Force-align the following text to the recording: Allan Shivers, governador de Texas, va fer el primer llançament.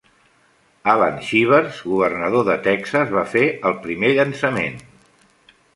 Allan 0.93 1.19
Shivers, 1.27 1.83
governador 1.91 2.49
de 2.49 2.57
Texas, 2.69 3.15
va 3.19 3.27
fer 3.35 3.45
el 3.73 3.79
primer 3.87 4.15
llançament. 4.21 4.85